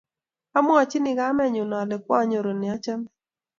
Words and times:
Amwochin 0.57 1.05
kamennyu 1.19 1.65
ale 1.81 1.95
kwaanyoru 2.03 2.51
ne 2.55 2.67
achame. 2.75 3.07